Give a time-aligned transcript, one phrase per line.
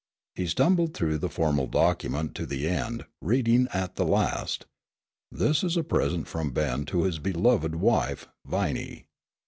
[0.33, 4.65] He stumbled through the formal document to the end, reading at the last:
[5.31, 9.05] "This is a present from Ben to his beloved wife, Viney."